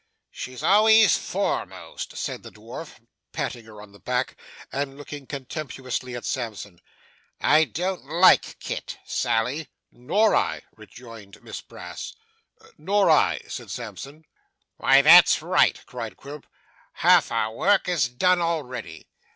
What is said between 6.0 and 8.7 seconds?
at Sampson. 'I don't like